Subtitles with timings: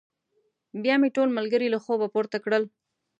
[0.83, 2.63] بيا مې ټول ملګري له خوبه پورته کړل.